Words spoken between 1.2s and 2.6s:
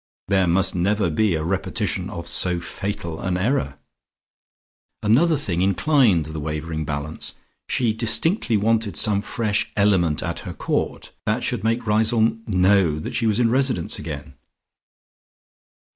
a repetition of so